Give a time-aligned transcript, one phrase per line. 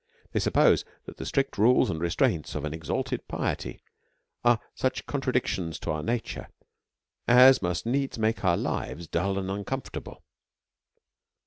[0.31, 3.83] They suppose that the strict rules and restraints of an explted piety,
[4.43, 6.47] are such contradictions to our nature,
[7.27, 10.23] as must needs make our lives dull and uncomfortable.